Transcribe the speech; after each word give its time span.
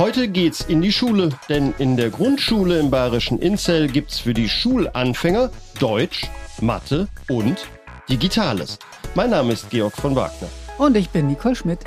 Heute 0.00 0.28
geht's 0.28 0.62
in 0.62 0.80
die 0.80 0.92
Schule, 0.92 1.28
denn 1.50 1.74
in 1.76 1.98
der 1.98 2.08
Grundschule 2.08 2.80
im 2.80 2.90
bayerischen 2.90 3.38
Inzell 3.38 3.86
gibt's 3.86 4.18
für 4.18 4.32
die 4.32 4.48
Schulanfänger 4.48 5.50
Deutsch, 5.78 6.26
Mathe 6.62 7.06
und 7.28 7.68
Digitales. 8.08 8.78
Mein 9.14 9.28
Name 9.28 9.52
ist 9.52 9.68
Georg 9.68 9.92
von 9.94 10.16
Wagner. 10.16 10.48
Und 10.78 10.96
ich 10.96 11.10
bin 11.10 11.26
Nicole 11.26 11.54
Schmidt. 11.54 11.80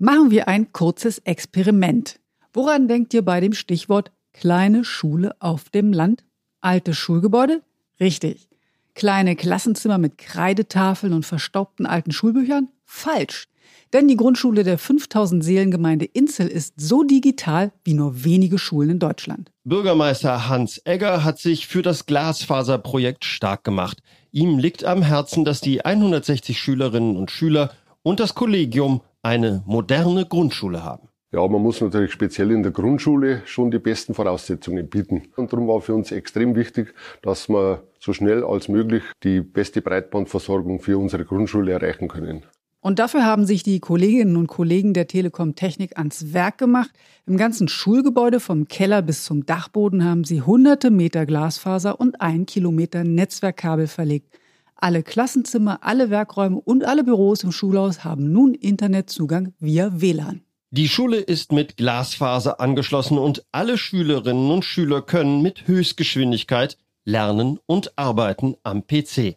Machen 0.00 0.32
wir 0.32 0.48
ein 0.48 0.72
kurzes 0.72 1.18
Experiment. 1.18 2.18
Woran 2.52 2.88
denkt 2.88 3.14
ihr 3.14 3.24
bei 3.24 3.38
dem 3.38 3.52
Stichwort 3.52 4.10
kleine 4.32 4.84
Schule 4.84 5.36
auf 5.38 5.70
dem 5.70 5.92
Land? 5.92 6.24
Altes 6.60 6.98
Schulgebäude? 6.98 7.62
Richtig. 8.00 8.48
Kleine 8.96 9.36
Klassenzimmer 9.36 9.98
mit 9.98 10.18
Kreidetafeln 10.18 11.12
und 11.12 11.24
verstaubten 11.24 11.86
alten 11.86 12.10
Schulbüchern? 12.10 12.70
Falsch. 12.84 13.46
Denn 13.92 14.08
die 14.08 14.16
Grundschule 14.16 14.64
der 14.64 14.78
5000 14.78 15.44
Seelengemeinde 15.44 16.04
Inzel 16.04 16.48
ist 16.48 16.80
so 16.80 17.02
digital 17.02 17.72
wie 17.84 17.94
nur 17.94 18.24
wenige 18.24 18.58
Schulen 18.58 18.90
in 18.90 18.98
Deutschland. 18.98 19.50
Bürgermeister 19.64 20.48
Hans 20.48 20.80
Egger 20.84 21.24
hat 21.24 21.38
sich 21.38 21.66
für 21.66 21.82
das 21.82 22.06
Glasfaserprojekt 22.06 23.24
stark 23.24 23.64
gemacht. 23.64 24.02
Ihm 24.30 24.58
liegt 24.58 24.84
am 24.84 25.02
Herzen, 25.02 25.44
dass 25.44 25.60
die 25.60 25.84
160 25.84 26.58
Schülerinnen 26.58 27.16
und 27.16 27.30
Schüler 27.30 27.70
und 28.02 28.18
das 28.18 28.34
Kollegium 28.34 29.02
eine 29.22 29.62
moderne 29.66 30.26
Grundschule 30.26 30.82
haben. 30.82 31.08
Ja, 31.34 31.48
man 31.48 31.62
muss 31.62 31.80
natürlich 31.80 32.12
speziell 32.12 32.50
in 32.50 32.62
der 32.62 32.72
Grundschule 32.72 33.40
schon 33.46 33.70
die 33.70 33.78
besten 33.78 34.12
Voraussetzungen 34.12 34.90
bieten. 34.90 35.28
Und 35.36 35.50
darum 35.50 35.66
war 35.66 35.80
für 35.80 35.94
uns 35.94 36.12
extrem 36.12 36.54
wichtig, 36.54 36.94
dass 37.22 37.48
wir 37.48 37.84
so 37.98 38.12
schnell 38.12 38.44
als 38.44 38.68
möglich 38.68 39.02
die 39.22 39.40
beste 39.40 39.80
Breitbandversorgung 39.80 40.80
für 40.80 40.98
unsere 40.98 41.24
Grundschule 41.24 41.72
erreichen 41.72 42.08
können. 42.08 42.44
Und 42.82 42.98
dafür 42.98 43.24
haben 43.24 43.46
sich 43.46 43.62
die 43.62 43.78
Kolleginnen 43.78 44.36
und 44.36 44.48
Kollegen 44.48 44.92
der 44.92 45.06
Telekom 45.06 45.54
Technik 45.54 45.96
ans 45.96 46.32
Werk 46.32 46.58
gemacht. 46.58 46.90
Im 47.26 47.36
ganzen 47.36 47.68
Schulgebäude 47.68 48.40
vom 48.40 48.66
Keller 48.66 49.02
bis 49.02 49.24
zum 49.24 49.46
Dachboden 49.46 50.04
haben 50.04 50.24
sie 50.24 50.42
hunderte 50.42 50.90
Meter 50.90 51.24
Glasfaser 51.24 52.00
und 52.00 52.20
ein 52.20 52.44
Kilometer 52.44 53.04
Netzwerkkabel 53.04 53.86
verlegt. 53.86 54.36
Alle 54.74 55.04
Klassenzimmer, 55.04 55.78
alle 55.82 56.10
Werkräume 56.10 56.60
und 56.60 56.84
alle 56.84 57.04
Büros 57.04 57.44
im 57.44 57.52
Schulhaus 57.52 58.02
haben 58.02 58.32
nun 58.32 58.52
Internetzugang 58.52 59.54
via 59.60 60.00
WLAN. 60.00 60.40
Die 60.72 60.88
Schule 60.88 61.18
ist 61.18 61.52
mit 61.52 61.76
Glasfaser 61.76 62.58
angeschlossen 62.58 63.16
und 63.16 63.44
alle 63.52 63.78
Schülerinnen 63.78 64.50
und 64.50 64.64
Schüler 64.64 65.02
können 65.02 65.40
mit 65.40 65.68
Höchstgeschwindigkeit 65.68 66.78
lernen 67.04 67.60
und 67.66 67.96
arbeiten 67.96 68.56
am 68.64 68.84
PC. 68.84 69.36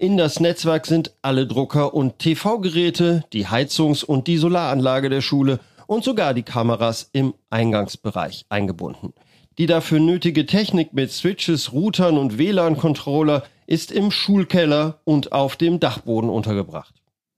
In 0.00 0.16
das 0.16 0.40
Netzwerk 0.40 0.86
sind 0.86 1.14
alle 1.20 1.46
Drucker 1.46 1.92
und 1.92 2.18
TV-Geräte, 2.20 3.22
die 3.34 3.48
Heizungs- 3.48 4.02
und 4.02 4.28
die 4.28 4.38
Solaranlage 4.38 5.10
der 5.10 5.20
Schule 5.20 5.60
und 5.86 6.04
sogar 6.04 6.32
die 6.32 6.42
Kameras 6.42 7.10
im 7.12 7.34
Eingangsbereich 7.50 8.46
eingebunden. 8.48 9.12
Die 9.58 9.66
dafür 9.66 10.00
nötige 10.00 10.46
Technik 10.46 10.94
mit 10.94 11.10
Switches, 11.10 11.74
Routern 11.74 12.16
und 12.16 12.38
WLAN-Controller 12.38 13.42
ist 13.66 13.92
im 13.92 14.10
Schulkeller 14.10 15.00
und 15.04 15.32
auf 15.32 15.56
dem 15.56 15.80
Dachboden 15.80 16.30
untergebracht. 16.30 16.94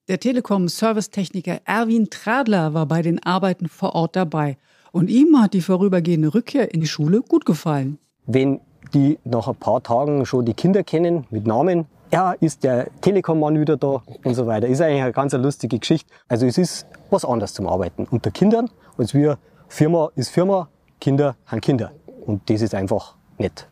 Der 0.06 0.20
Telekom-Servicetechniker 0.20 1.62
Erwin 1.64 2.10
Tradler 2.10 2.74
war 2.74 2.86
bei 2.86 3.02
den 3.02 3.20
Arbeiten 3.24 3.68
vor 3.68 3.96
Ort 3.96 4.14
dabei 4.14 4.56
und 4.92 5.10
ihm 5.10 5.36
hat 5.42 5.54
die 5.54 5.62
vorübergehende 5.62 6.32
Rückkehr 6.32 6.72
in 6.72 6.80
die 6.80 6.86
Schule 6.86 7.22
gut 7.22 7.44
gefallen. 7.44 7.98
Wenn 8.26 8.60
die 8.94 9.18
nach 9.24 9.48
ein 9.48 9.56
paar 9.56 9.82
Tagen 9.82 10.24
schon 10.26 10.46
die 10.46 10.54
Kinder 10.54 10.84
kennen 10.84 11.26
mit 11.30 11.44
Namen, 11.44 11.86
ja, 12.12 12.32
ist 12.32 12.62
der 12.62 12.88
Telekom-Mann 13.00 13.58
wieder 13.58 13.76
da 13.76 14.02
und 14.24 14.34
so 14.34 14.46
weiter. 14.46 14.66
Ist 14.66 14.80
eigentlich 14.80 15.02
eine 15.02 15.12
ganz 15.12 15.32
lustige 15.32 15.78
Geschichte. 15.78 16.12
Also 16.28 16.46
es 16.46 16.58
ist 16.58 16.86
was 17.10 17.24
anderes 17.24 17.54
zum 17.54 17.66
Arbeiten 17.66 18.06
unter 18.10 18.30
Kindern, 18.30 18.70
als 18.98 19.14
wir 19.14 19.38
Firma 19.68 20.10
ist 20.16 20.28
Firma, 20.28 20.68
Kinder 21.00 21.36
haben 21.46 21.62
Kinder. 21.62 21.92
Und 22.26 22.48
das 22.50 22.60
ist 22.60 22.74
einfach 22.74 23.14
nett. 23.38 23.68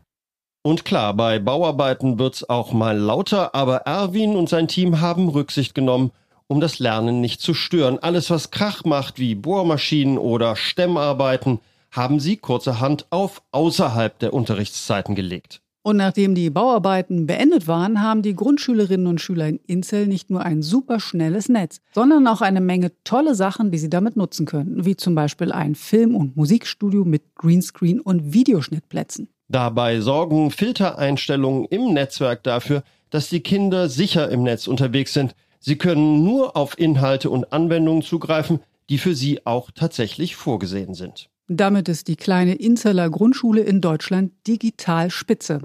Und 0.62 0.84
klar, 0.84 1.14
bei 1.14 1.38
Bauarbeiten 1.38 2.18
wird's 2.18 2.48
auch 2.48 2.72
mal 2.72 2.96
lauter, 2.96 3.54
aber 3.54 3.78
Erwin 3.82 4.36
und 4.36 4.48
sein 4.48 4.68
Team 4.68 5.00
haben 5.00 5.28
Rücksicht 5.28 5.74
genommen, 5.74 6.10
um 6.48 6.60
das 6.60 6.78
Lernen 6.78 7.20
nicht 7.20 7.40
zu 7.40 7.54
stören. 7.54 7.98
Alles, 7.98 8.30
was 8.30 8.50
Krach 8.50 8.84
macht, 8.84 9.18
wie 9.18 9.34
Bohrmaschinen 9.34 10.18
oder 10.18 10.56
Stemmarbeiten, 10.56 11.60
haben 11.92 12.20
sie 12.20 12.36
kurzerhand 12.36 13.06
auf 13.10 13.42
außerhalb 13.52 14.18
der 14.18 14.32
Unterrichtszeiten 14.32 15.14
gelegt. 15.14 15.60
Und 15.82 15.96
nachdem 15.96 16.34
die 16.34 16.50
Bauarbeiten 16.50 17.26
beendet 17.26 17.66
waren, 17.66 18.02
haben 18.02 18.20
die 18.20 18.34
Grundschülerinnen 18.34 19.06
und 19.06 19.20
Schüler 19.20 19.48
in 19.48 19.60
Inzell 19.66 20.06
nicht 20.06 20.28
nur 20.28 20.42
ein 20.44 20.60
super 20.60 21.00
schnelles 21.00 21.48
Netz, 21.48 21.80
sondern 21.94 22.26
auch 22.26 22.42
eine 22.42 22.60
Menge 22.60 22.92
tolle 23.02 23.34
Sachen, 23.34 23.70
die 23.70 23.78
sie 23.78 23.88
damit 23.88 24.14
nutzen 24.14 24.44
können, 24.44 24.84
wie 24.84 24.96
zum 24.96 25.14
Beispiel 25.14 25.52
ein 25.52 25.74
Film- 25.74 26.16
und 26.16 26.36
Musikstudio 26.36 27.06
mit 27.06 27.34
Greenscreen 27.34 28.00
und 28.00 28.34
Videoschnittplätzen. 28.34 29.28
Dabei 29.48 30.00
sorgen 30.00 30.50
Filtereinstellungen 30.50 31.64
im 31.64 31.94
Netzwerk 31.94 32.42
dafür, 32.42 32.82
dass 33.08 33.30
die 33.30 33.40
Kinder 33.40 33.88
sicher 33.88 34.30
im 34.30 34.42
Netz 34.42 34.66
unterwegs 34.66 35.14
sind. 35.14 35.34
Sie 35.60 35.76
können 35.76 36.22
nur 36.22 36.56
auf 36.56 36.78
Inhalte 36.78 37.30
und 37.30 37.52
Anwendungen 37.52 38.02
zugreifen, 38.02 38.60
die 38.90 38.98
für 38.98 39.14
sie 39.14 39.46
auch 39.46 39.70
tatsächlich 39.70 40.36
vorgesehen 40.36 40.94
sind. 40.94 41.30
Damit 41.52 41.88
ist 41.88 42.06
die 42.06 42.14
kleine 42.14 42.54
Inzeller 42.54 43.10
Grundschule 43.10 43.62
in 43.62 43.80
Deutschland 43.80 44.30
digital 44.46 45.10
spitze. 45.10 45.60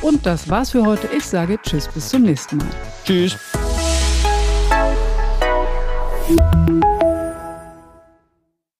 Und 0.00 0.24
das 0.24 0.48
war's 0.48 0.70
für 0.70 0.86
heute. 0.86 1.10
Ich 1.14 1.26
sage 1.26 1.58
Tschüss, 1.62 1.88
bis 1.88 2.08
zum 2.08 2.22
nächsten 2.22 2.56
Mal. 2.56 2.70
Tschüss. 3.04 3.36